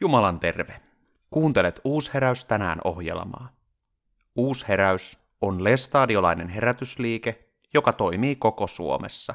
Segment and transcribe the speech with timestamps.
[0.00, 0.80] Jumalan terve.
[1.30, 3.48] Kuuntelet Uusheräys tänään ohjelmaa.
[4.36, 9.34] Uusheräys on lestadiolainen herätysliike, joka toimii koko Suomessa.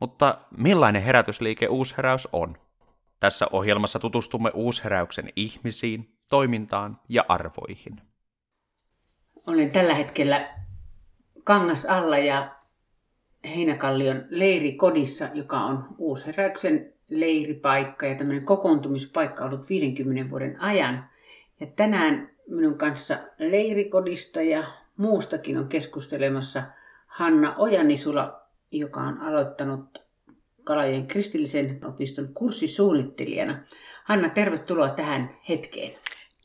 [0.00, 2.56] Mutta millainen herätysliike Uusheräys on?
[3.20, 8.00] Tässä ohjelmassa tutustumme Uusheräyksen ihmisiin, toimintaan ja arvoihin.
[9.46, 10.54] Olen tällä hetkellä
[11.44, 12.56] Kangas alla ja
[13.44, 21.04] Heinäkallion leirikodissa, joka on Uusheräyksen leiripaikka ja tämmöinen kokoontumispaikka ollut 50 vuoden ajan.
[21.60, 24.64] Ja tänään minun kanssa leirikodista ja
[24.96, 26.62] muustakin on keskustelemassa
[27.06, 29.98] Hanna Ojanisula, joka on aloittanut
[30.64, 33.58] Kalajoen kristillisen opiston kurssisuunnittelijana.
[34.04, 35.92] Hanna, tervetuloa tähän hetkeen.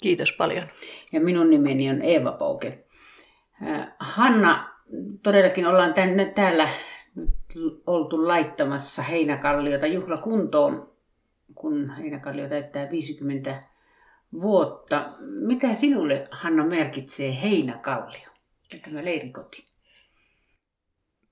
[0.02, 0.64] Kiitos paljon.
[1.12, 2.84] Ja minun nimeni on Eeva Pouke.
[3.68, 4.70] Äh, Hanna,
[5.24, 6.70] todellakin ollaan tänne, täällä
[7.88, 10.94] oltu laittamassa Heinäkalliota juhlakuntoon,
[11.56, 13.62] kun Heinäkallio täyttää 50
[14.42, 15.06] vuotta.
[15.48, 18.30] Mitä sinulle, Hanna, merkitsee Heinäkallio
[18.74, 19.74] ja tämä leirikoti?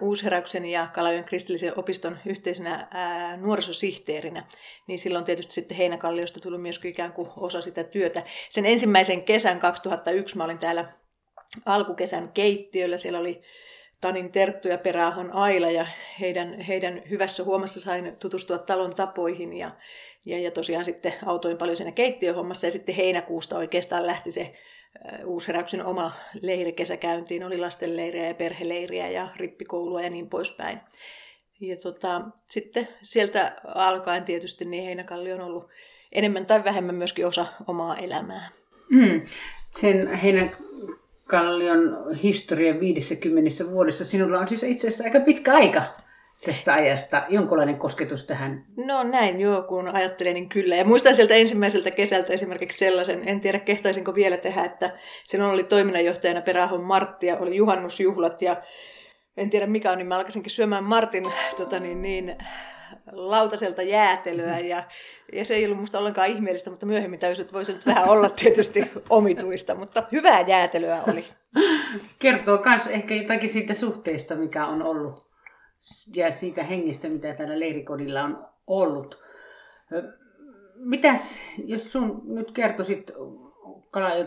[0.00, 4.42] Uusheräyksen ja Kalajoen kristillisen opiston yhteisenä ää, nuorisosihteerinä,
[4.86, 8.22] niin silloin tietysti sitten Heinäkalliosta tuli myös ikään kuin osa sitä työtä.
[8.48, 10.92] Sen ensimmäisen kesän 2001 mä olin täällä
[11.66, 13.42] alkukesän keittiöllä, siellä oli
[14.00, 15.86] Tanin Terttu ja Peräahon Aila ja
[16.20, 19.70] heidän, heidän hyvässä huomassa sain tutustua talon tapoihin ja,
[20.24, 24.54] ja, ja tosiaan sitten autoin paljon siinä keittiöhommassa ja sitten heinäkuusta oikeastaan lähti se
[25.24, 30.80] Uusheräyksen oma leiri kesäkäyntiin, oli lastenleiriä ja perheleiriä ja rippikoulua ja niin poispäin.
[31.60, 35.68] Ja tota, sitten sieltä alkaen tietysti niin Heinäkalli on ollut
[36.12, 38.48] enemmän tai vähemmän myöskin osa omaa elämää.
[38.90, 39.20] Mm.
[39.76, 45.82] Sen Heinäkallion historian 50 vuodessa sinulla on siis itse asiassa aika pitkä aika
[46.46, 48.64] tästä ajasta jonkunlainen kosketus tähän?
[48.76, 50.76] No näin joo, kun ajattelen, niin kyllä.
[50.76, 55.64] Ja muistan sieltä ensimmäiseltä kesältä esimerkiksi sellaisen, en tiedä kehtaisinko vielä tehdä, että silloin oli
[55.64, 58.62] toiminnanjohtajana Perähon Martti ja oli juhannusjuhlat ja
[59.36, 62.36] en tiedä mikä on, niin mä alkaisinkin syömään Martin tota niin, niin,
[63.12, 64.84] lautaselta jäätelöä ja,
[65.32, 68.28] ja se ei ollut musta ollenkaan ihmeellistä, mutta myöhemmin täysin, että voisi nyt vähän olla
[68.28, 71.24] tietysti omituista, mutta hyvää jäätelöä oli.
[72.18, 75.31] Kertoo myös ehkä jotakin siitä suhteesta, mikä on ollut
[76.16, 79.18] ja siitä hengestä, mitä täällä leirikodilla on ollut.
[80.74, 83.10] Mitäs, jos sun nyt kertoisit,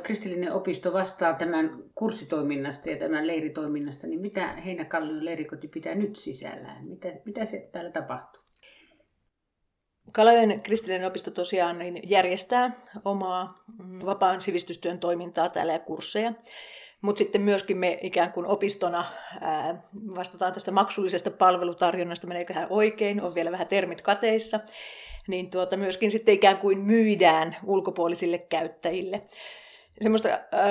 [0.03, 6.85] kristillinen opisto vastaa tämän kurssitoiminnasta ja tämän leiritoiminnasta, niin mitä Heinäkallion leirikoti pitää nyt sisällään?
[6.87, 8.41] Mitä, mitä se täällä tapahtuu?
[10.11, 13.55] Kalajoen kristillinen opisto tosiaan niin järjestää omaa
[14.05, 16.33] vapaan sivistystyön toimintaa täällä ja kursseja.
[17.05, 19.05] Mutta sitten myöskin me ikään kuin opistona
[20.15, 24.59] vastataan tästä maksullisesta palvelutarjonnasta, meneeköhän oikein, on vielä vähän termit kateissa,
[25.27, 29.21] niin tuota, myöskin sitten ikään kuin myydään ulkopuolisille käyttäjille.
[30.01, 30.29] Semmoista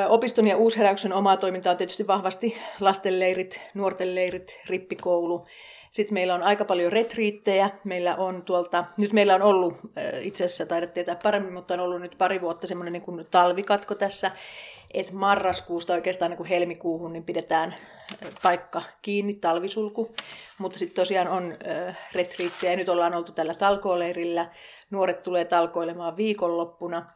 [0.09, 5.47] opiston ja uusheräyksen omaa toimintaa on tietysti vahvasti lastenleirit, nuorten leirit, rippikoulu.
[5.91, 7.71] Sitten meillä on aika paljon retriittejä.
[7.85, 9.75] Meillä on tuolta, nyt meillä on ollut,
[10.21, 13.95] itse asiassa taidat tietää paremmin, mutta on ollut nyt pari vuotta semmoinen niin kuin talvikatko
[13.95, 14.31] tässä
[14.95, 17.75] että marraskuusta oikeastaan niin kuin helmikuuhun niin pidetään
[18.43, 20.15] paikka kiinni, talvisulku.
[20.59, 24.51] Mutta sitten tosiaan on äh, retriittejä nyt ollaan oltu tällä talkooleirillä.
[24.91, 27.07] Nuoret tulee talkoilemaan viikonloppuna.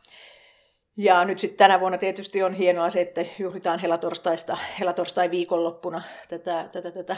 [0.97, 6.69] Ja nyt sitten tänä vuonna tietysti on hienoa se, että juhlitaan helatorstaista, helatorstai viikonloppuna tätä,
[6.73, 7.17] tätä, tätä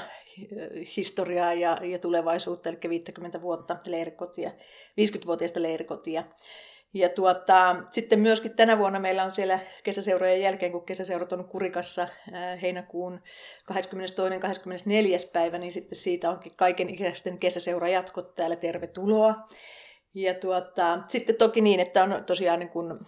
[0.97, 4.51] historiaa ja, ja tulevaisuutta, eli 50 vuotta leirikotia,
[5.01, 6.25] 50-vuotiaista leirikotia.
[6.95, 12.09] Ja tuota, sitten myöskin tänä vuonna meillä on siellä kesäseurojen jälkeen, kun kesäseurat on Kurikassa
[12.63, 13.21] heinäkuun
[13.73, 13.79] 22.–24.
[15.33, 18.57] päivä, niin sitten siitä onkin kaiken ikäisten kesäseurajatkot täällä.
[18.57, 19.35] Tervetuloa.
[20.15, 22.99] Ja tuota, sitten toki niin, että on tosiaan niin kuin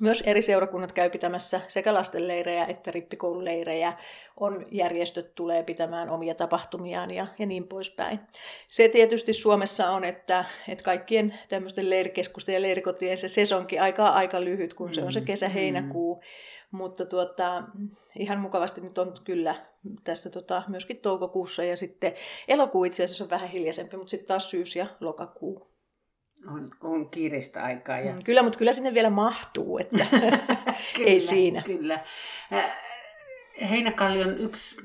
[0.00, 3.92] myös eri seurakunnat käy pitämässä sekä lastenleirejä että rippikoululeirejä.
[4.36, 8.20] On järjestöt tulee pitämään omia tapahtumiaan ja, ja niin poispäin.
[8.68, 14.44] Se tietysti Suomessa on, että, että kaikkien tämmöisten leirikeskusten ja leirikotien se sesonkin aika aika
[14.44, 16.14] lyhyt, kun se on se mm, kesä-heinäkuu.
[16.14, 16.20] Mm.
[16.70, 17.62] Mutta tuota,
[18.18, 19.54] ihan mukavasti nyt on kyllä
[20.04, 22.14] tässä tota, myöskin toukokuussa ja sitten
[22.48, 25.75] elokuu itse asiassa on vähän hiljaisempi, mutta sitten taas syys ja lokakuu.
[26.48, 27.98] On, on kiireistä aikaa.
[27.98, 28.12] Ja...
[28.12, 30.06] Mm, kyllä, mutta kyllä sinne vielä mahtuu, että
[30.96, 31.62] kyllä, ei siinä.
[31.62, 32.00] Kyllä.
[33.70, 34.76] Heinäkallion yksi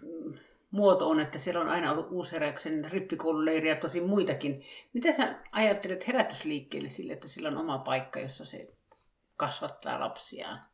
[0.72, 4.64] muoto on, että siellä on aina ollut uusheräyksen rippikoululeiri ja tosi muitakin.
[4.94, 8.68] Mitä sä ajattelet herätysliikkeelle sille, että sillä on oma paikka, jossa se
[9.38, 10.71] kasvattaa lapsiaan?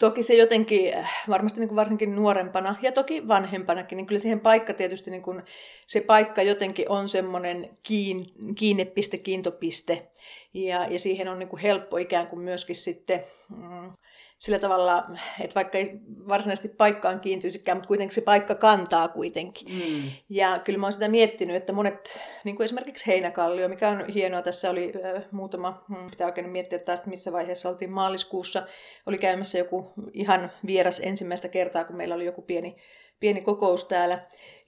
[0.00, 4.40] Toki se jotenkin, äh, varmasti niin kuin varsinkin nuorempana ja toki vanhempanakin, niin kyllä siihen
[4.40, 5.42] paikka tietysti, niin kuin,
[5.86, 10.08] se paikka jotenkin on semmoinen kiin, kiinnepiste, kiintopiste.
[10.54, 13.92] Ja, ja siihen on niin kuin helppo ikään kuin myöskin sitten mm,
[14.40, 15.04] sillä tavalla,
[15.40, 15.92] että vaikka ei
[16.28, 19.68] varsinaisesti paikkaan kiintyisikään, mutta kuitenkin se paikka kantaa kuitenkin.
[19.74, 20.10] Mm.
[20.28, 24.42] Ja kyllä mä oon sitä miettinyt, että monet, niin kuin esimerkiksi Heinäkallio, mikä on hienoa,
[24.42, 28.66] tässä oli äh, muutama, pitää oikein miettiä taas, missä vaiheessa oltiin maaliskuussa,
[29.06, 32.76] oli käymässä joku ihan vieras ensimmäistä kertaa, kun meillä oli joku pieni,
[33.20, 34.18] pieni kokous täällä,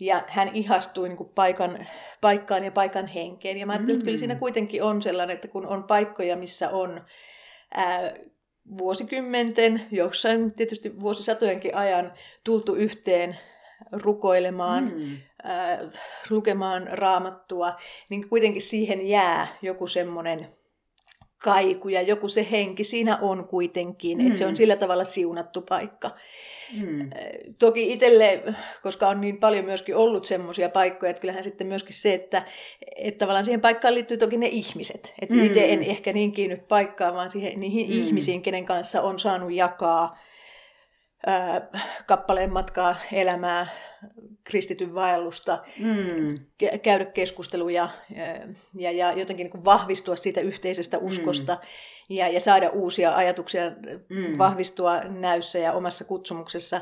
[0.00, 1.86] ja hän ihastui niin kuin paikan,
[2.20, 3.58] paikkaan ja paikan henkeen.
[3.58, 3.98] Ja mä ajattelin, mm.
[3.98, 7.04] että kyllä siinä kuitenkin on sellainen, että kun on paikkoja, missä on
[7.74, 8.12] ää,
[8.78, 12.12] vuosikymmenten, jossain tietysti vuosisatojenkin ajan
[12.44, 13.38] tultu yhteen
[13.92, 15.16] rukoilemaan, mm.
[15.50, 15.78] äh,
[16.30, 17.76] lukemaan raamattua,
[18.08, 20.48] niin kuitenkin siihen jää joku semmoinen
[21.42, 24.26] kaiku ja joku se henki siinä on kuitenkin, mm.
[24.26, 24.56] että se on mm.
[24.56, 26.10] sillä tavalla siunattu paikka.
[26.80, 27.10] Mm.
[27.58, 28.42] Toki itselle,
[28.82, 32.42] koska on niin paljon myöskin ollut semmoisia paikkoja, että kyllähän sitten myöskin se, että,
[32.96, 35.14] että tavallaan siihen paikkaan liittyy toki ne ihmiset.
[35.22, 35.44] Että mm.
[35.44, 38.06] itse en ehkä niin kiinny paikkaan, vaan siihen, niihin mm.
[38.06, 40.18] ihmisiin, kenen kanssa on saanut jakaa
[41.26, 41.68] ää,
[42.06, 43.66] kappaleen matkaa elämää,
[44.44, 46.34] kristityn vaellusta, mm.
[46.82, 47.88] käydä keskusteluja
[48.74, 51.54] ja, ja jotenkin niin kuin vahvistua siitä yhteisestä uskosta.
[51.54, 51.68] Mm
[52.08, 53.62] ja, ja saada uusia ajatuksia
[54.08, 54.38] mm.
[54.38, 56.80] vahvistua näyssä ja omassa kutsumuksessa,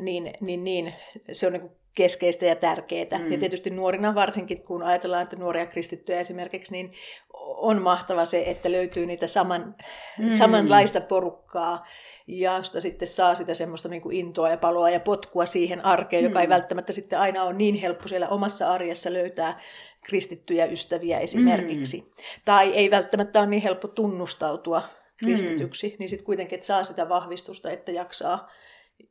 [0.00, 0.94] niin, niin, niin
[1.32, 3.18] se on niin keskeistä ja tärkeää.
[3.18, 3.32] Mm.
[3.32, 6.92] Ja tietysti nuorina varsinkin, kun ajatellaan, että nuoria kristittyjä esimerkiksi, niin
[7.42, 9.74] on mahtava se, että löytyy niitä saman,
[10.18, 10.30] mm.
[10.30, 11.86] samanlaista porukkaa,
[12.26, 16.28] josta sitten saa sitä semmoista niin kuin intoa ja paloa ja potkua siihen arkeen, mm.
[16.28, 16.50] joka ei mm.
[16.50, 19.60] välttämättä sitten aina ole niin helppo siellä omassa arjessa löytää
[20.04, 22.00] kristittyjä ystäviä esimerkiksi.
[22.00, 22.24] Mm.
[22.44, 24.82] Tai ei välttämättä ole niin helppo tunnustautua
[25.16, 25.96] kristityksi, mm.
[25.98, 28.50] niin sitten kuitenkin, että saa sitä vahvistusta, että jaksaa,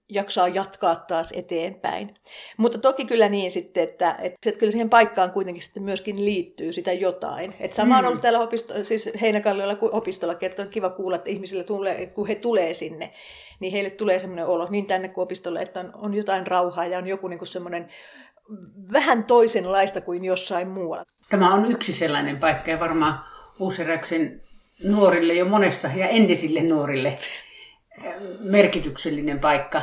[0.09, 2.15] jaksaa jatkaa taas eteenpäin.
[2.57, 6.73] Mutta toki kyllä niin sitten, että, että, että kyllä siihen paikkaan kuitenkin sitten myöskin liittyy
[6.73, 7.55] sitä jotain.
[7.59, 8.07] Että sama on mm.
[8.07, 12.27] ollut täällä opisto, siis Heinäkalliolla kuin opistollakin, että on kiva kuulla, että ihmisille tulee, kun
[12.27, 13.13] he tulee sinne,
[13.59, 16.97] niin heille tulee semmoinen olo niin tänne kuin opistolle, että on, on jotain rauhaa ja
[16.97, 17.87] on joku niin semmoinen
[18.91, 21.05] vähän toisenlaista kuin jossain muualla.
[21.29, 23.19] Tämä on yksi sellainen paikka ja varmaan
[23.59, 24.41] Uuseräksen
[24.83, 27.17] nuorille jo monessa ja entisille nuorille
[28.39, 29.81] merkityksellinen paikka,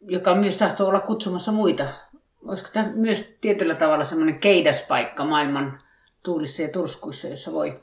[0.00, 1.86] joka myös tahtoo olla kutsumassa muita.
[2.46, 5.78] Olisiko tämä myös tietyllä tavalla semmoinen keidaspaikka maailman
[6.22, 7.80] tuulissa ja turskuissa, jossa voi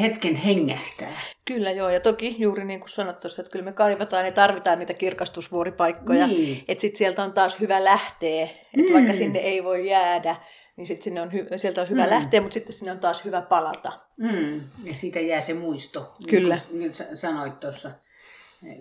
[0.00, 1.20] hetken hengähtää.
[1.44, 4.78] Kyllä joo, ja toki juuri niin kuin sanot tuossa, että kyllä me kaivataan ja tarvitaan
[4.78, 6.64] niitä kirkastusvuoripaikkoja, niin.
[6.68, 8.92] että sitten sieltä on taas hyvä lähteä, että mm.
[8.92, 10.36] vaikka sinne ei voi jäädä,
[10.76, 12.10] niin sit sinne on hy- sieltä on hyvä mm.
[12.10, 13.92] lähteä, mutta sitten sinne on taas hyvä palata.
[14.18, 14.60] Mm.
[14.84, 16.58] Ja siitä jää se muisto, kyllä.
[16.72, 17.90] niin kuin sanoit tuossa,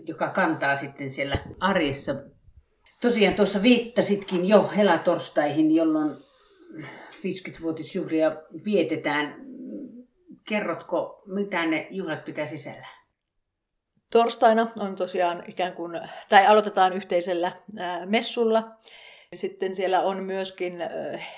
[0.08, 2.16] joka kantaa sitten siellä arjessa.
[3.02, 6.12] Tosiaan tuossa viittasitkin jo helatorstaihin, jolloin
[7.26, 9.36] 50-vuotisjuhlia vietetään
[10.48, 12.88] kerrotko, mitä ne juhlat pitää sisällä?
[14.12, 17.52] Torstaina on tosiaan ikään kuin, tai aloitetaan yhteisellä
[18.06, 18.72] messulla.
[19.36, 20.74] Sitten siellä on myöskin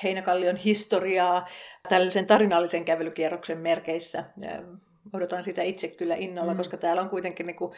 [0.03, 1.47] Heinäkallion historiaa
[1.89, 4.23] tällaisen tarinallisen kävelykierroksen merkeissä.
[5.13, 6.57] Odotan sitä itse kyllä innolla, mm.
[6.57, 7.71] koska täällä on kuitenkin niin kuin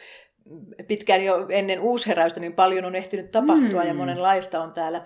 [0.86, 3.88] pitkään jo ennen uusheräystä niin paljon on ehtinyt tapahtua mm.
[3.88, 5.02] ja monenlaista on täällä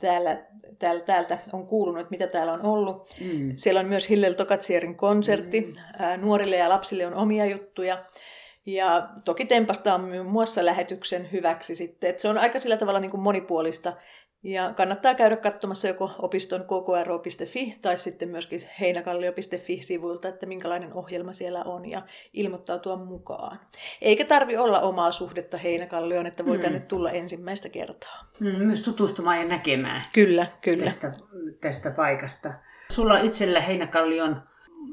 [0.00, 0.38] täällä,
[0.78, 3.14] täällä, täältä on kuulunut, mitä täällä on ollut.
[3.20, 3.52] Mm.
[3.56, 5.60] Siellä on myös Hillel Tokatsierin konsertti.
[5.60, 5.72] Mm.
[5.98, 8.04] Ää, nuorille ja lapsille on omia juttuja.
[8.66, 12.10] Ja toki Tempasta on muun muassa lähetyksen hyväksi sitten.
[12.10, 13.92] Että se on aika sillä tavalla niin kuin monipuolista.
[14.42, 21.62] Ja kannattaa käydä katsomassa joko opiston kkro.fi tai sitten myöskin heinäkallio.fi-sivuilta, että minkälainen ohjelma siellä
[21.62, 22.02] on ja
[22.32, 23.60] ilmoittautua mukaan.
[24.00, 26.62] Eikä tarvi olla omaa suhdetta Heinäkallioon, että voi mm.
[26.62, 28.24] tänne tulla ensimmäistä kertaa.
[28.40, 30.02] Mm, myös tutustumaan ja näkemään.
[30.12, 30.84] Kyllä, kyllä.
[30.84, 31.12] Tästä,
[31.60, 32.52] tästä paikasta.
[32.90, 34.42] Sulla itsellä Heinäkallion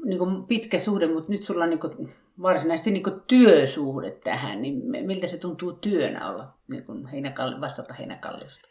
[0.06, 2.10] niin kuin pitkä suhde, mutta nyt sulla on niin kuin
[2.42, 7.94] varsinaisesti niin kuin työsuhde tähän, niin miltä se tuntuu työnä olla niin kuin heinäkalli, vastata
[7.94, 8.68] Heinäkalliosta?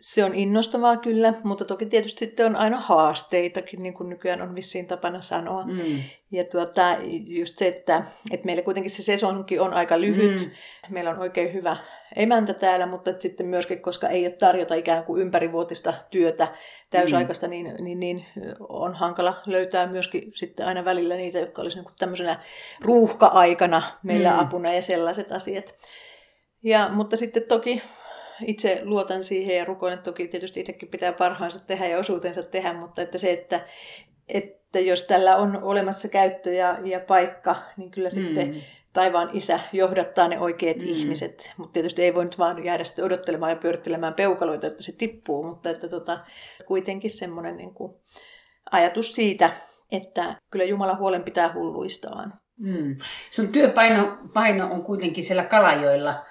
[0.00, 4.54] Se on innostavaa kyllä, mutta toki tietysti sitten on aina haasteitakin, niin kuin nykyään on
[4.54, 5.64] vissiin tapana sanoa.
[5.64, 6.02] Mm.
[6.32, 10.40] Ja tuota, just se, että, että meillä kuitenkin se sesonki on aika lyhyt.
[10.40, 10.50] Mm.
[10.88, 11.76] Meillä on oikein hyvä
[12.16, 16.48] emäntä täällä, mutta sitten myöskin, koska ei ole tarjota ikään kuin ympärivuotista työtä
[16.90, 17.50] täysaikaista, mm.
[17.50, 18.26] niin, niin, niin
[18.68, 22.40] on hankala löytää myöskin sitten aina välillä niitä, jotka olisivat niin tämmöisenä
[22.80, 24.38] ruuhka-aikana meillä mm.
[24.38, 25.74] apuna ja sellaiset asiat.
[26.62, 27.82] Ja, mutta sitten toki
[28.46, 32.72] itse luotan siihen ja rukoilen, että toki tietysti itsekin pitää parhaansa tehdä ja osuutensa tehdä,
[32.72, 33.66] mutta että se, että,
[34.28, 38.60] että jos tällä on olemassa käyttö ja, ja paikka, niin kyllä sitten mm.
[38.92, 40.88] taivaan isä johdattaa ne oikeat mm.
[40.88, 41.52] ihmiset.
[41.56, 45.42] Mutta tietysti ei voi nyt vaan jäädä sitten odottelemaan ja pyörittelemään peukaloita, että se tippuu,
[45.42, 46.20] mutta että tota,
[46.66, 47.94] kuitenkin semmoinen niin kuin
[48.70, 49.50] ajatus siitä,
[49.92, 52.34] että kyllä Jumala huolen pitää hulluistaan.
[52.56, 52.96] Mm.
[53.30, 56.24] Sun työpaino paino on kuitenkin siellä Kalajoilla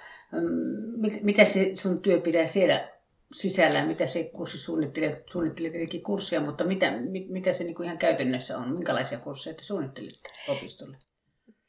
[1.21, 2.89] mitä se sun työ pitää siellä
[3.33, 7.98] sisällä, mitä se kurssi suunnittelee, suunnittelee tietenkin kurssia, mutta mitä, mit, mitä se niinku ihan
[7.98, 10.98] käytännössä on, minkälaisia kursseja te suunnittelitte opistolle?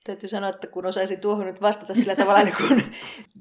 [0.05, 2.85] Täytyy sanoa, että kun osaisin tuohon nyt vastata sillä tavalla niin kuin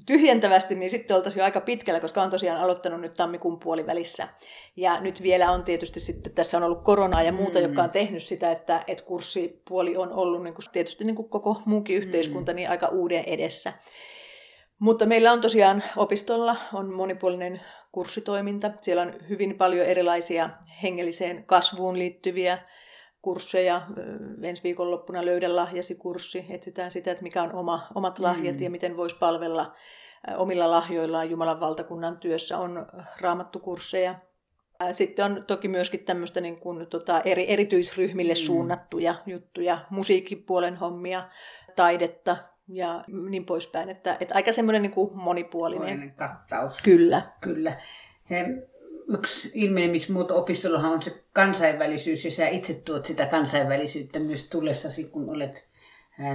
[0.06, 4.28] tyhjentävästi, niin sitten oltaisiin jo aika pitkällä, koska on tosiaan aloittanut nyt tammikuun puolivälissä.
[4.76, 7.64] Ja nyt vielä on tietysti sitten, tässä on ollut koronaa ja muuta, mm.
[7.64, 11.62] joka on tehnyt sitä, että, että kurssipuoli on ollut niin kuin, tietysti niin kuin koko
[11.64, 12.56] muukin yhteiskunta mm.
[12.56, 13.72] niin aika uuden edessä.
[14.80, 17.60] Mutta meillä on tosiaan opistolla on monipuolinen
[17.92, 18.70] kurssitoiminta.
[18.82, 20.50] Siellä on hyvin paljon erilaisia
[20.82, 22.58] hengelliseen kasvuun liittyviä
[23.22, 23.82] kursseja.
[24.42, 26.46] Ensi viikonloppuna löydä lahjasi kurssi.
[26.48, 28.62] Etsitään sitä, että mikä on oma, omat lahjat mm.
[28.62, 29.74] ja miten voisi palvella
[30.36, 32.58] omilla lahjoillaan Jumalan valtakunnan työssä.
[32.58, 32.86] On
[33.20, 34.14] raamattukursseja.
[34.92, 38.36] Sitten on toki myöskin tämmöistä niin kuin, tota, eri, erityisryhmille mm.
[38.36, 41.28] suunnattuja juttuja, musiikkipuolen hommia,
[41.76, 42.36] taidetta,
[42.72, 43.88] ja niin poispäin.
[43.88, 45.82] Että, että aika semmoinen niin kuin monipuolinen.
[45.82, 46.82] Monipuolinen kattaus.
[46.82, 47.22] Kyllä.
[47.40, 47.78] Kyllä.
[48.30, 48.46] He,
[49.08, 55.30] yksi ilmenemismuoto opistollahan on se kansainvälisyys, ja sä itse tuot sitä kansainvälisyyttä myös tullessasi, kun
[55.30, 55.68] olet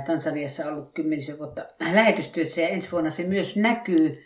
[0.08, 4.24] Tansaniassa ollut kymmenisen vuotta lähetystyössä, ja ensi vuonna se myös näkyy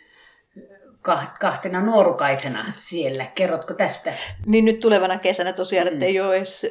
[1.40, 3.26] kahtena nuorukaisena siellä.
[3.34, 4.12] Kerrotko tästä?
[4.46, 5.92] Niin nyt tulevana kesänä tosiaan, mm.
[5.92, 6.66] että ei ole edes,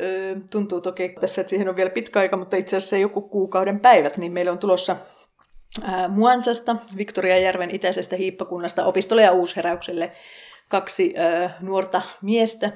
[0.51, 4.17] tuntuu toki tässä, että siihen on vielä pitkä aika, mutta itse asiassa joku kuukauden päivät,
[4.17, 4.95] niin meillä on tulossa
[6.09, 10.11] Muansasta, Victoriajärven itäisestä hiippakunnasta, opistolle ja uusheräykselle
[10.69, 12.71] kaksi äh, nuorta miestä,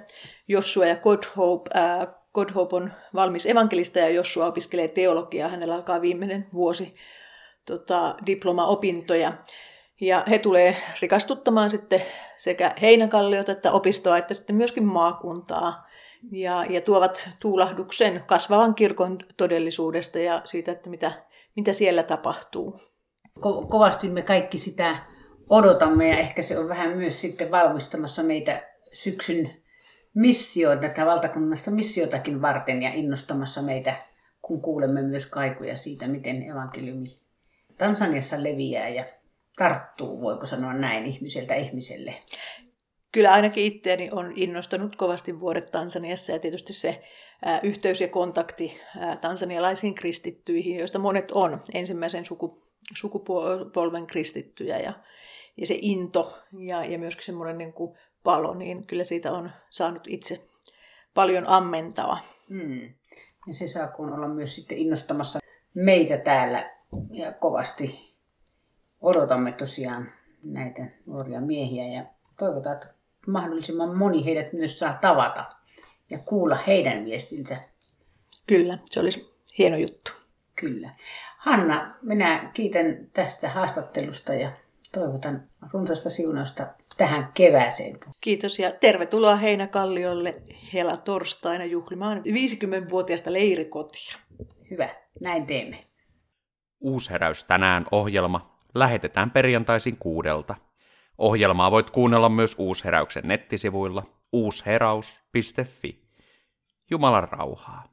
[0.47, 1.69] Joshua ja Godhope.
[1.75, 5.49] Äh, Godhope on valmis evankelista ja Joshua opiskelee teologiaa.
[5.49, 6.95] Hänellä alkaa viimeinen vuosi
[7.65, 9.33] tota, diplomaopintoja.
[10.01, 12.01] Ja he tulee rikastuttamaan sitten
[12.37, 15.89] sekä Heinäkalliota että opistoa että sitten myöskin maakuntaa.
[16.31, 21.11] Ja, ja tuovat tuulahduksen kasvavan kirkon todellisuudesta ja siitä, että mitä
[21.55, 22.79] mitä siellä tapahtuu.
[23.39, 24.95] Ko- kovasti me kaikki sitä
[25.49, 29.63] odotamme ja ehkä se on vähän myös sitten valmistamassa meitä syksyn
[30.13, 33.95] missioon, tätä valtakunnasta missiotakin varten ja innostamassa meitä,
[34.41, 37.17] kun kuulemme myös kaikuja siitä, miten evankeliumi
[37.77, 39.05] Tansaniassa leviää ja
[39.55, 42.13] tarttuu, voiko sanoa näin, ihmiseltä ihmiselle.
[43.11, 47.03] Kyllä ainakin itseäni on innostanut kovasti vuodet Tansaniassa ja tietysti se
[47.63, 48.79] yhteys ja kontakti
[49.21, 52.62] tansanialaisiin kristittyihin, joista monet on ensimmäisen suku,
[52.97, 54.93] sukupolven kristittyjä ja,
[55.57, 60.03] ja se into ja, ja myöskin semmoinen niin kuin palo, niin kyllä siitä on saanut
[60.07, 60.47] itse
[61.13, 62.19] paljon ammentaa.
[62.49, 62.93] Mm.
[63.47, 65.39] Ja se saa kun olla myös sitten innostamassa
[65.73, 66.71] meitä täällä
[67.11, 68.13] ja kovasti
[69.01, 70.11] odotamme tosiaan
[70.43, 72.05] näitä nuoria miehiä ja
[72.39, 72.87] toivotaan, että
[73.27, 75.45] mahdollisimman moni heidät myös saa tavata
[76.09, 77.57] ja kuulla heidän viestinsä.
[78.47, 80.11] Kyllä, se olisi hieno juttu.
[80.55, 80.89] Kyllä.
[81.43, 84.51] Hanna, minä kiitän tästä haastattelusta ja
[84.91, 87.99] toivotan runsasta siunausta tähän kevääseen.
[88.21, 90.35] Kiitos ja tervetuloa Heinäkalliolle
[90.73, 94.15] hela torstaina juhlimaan 50-vuotiaasta leirikotia.
[94.71, 94.89] Hyvä,
[95.21, 95.79] näin teemme.
[96.79, 100.55] Uusheräys tänään ohjelma lähetetään perjantaisin kuudelta.
[101.17, 106.03] Ohjelmaa voit kuunnella myös Uusheräyksen nettisivuilla uusheraus.fi.
[106.89, 107.92] Jumalan rauhaa.